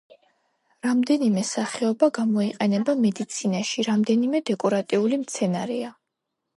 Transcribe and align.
რამდენიმე 0.87 1.43
სახეობა 1.49 2.09
გამოიყენება 2.19 2.97
მედიცინაში, 3.05 3.89
რამდენიმე 3.93 4.45
დეკორატიული 4.53 5.25
მცენარეა. 5.27 5.99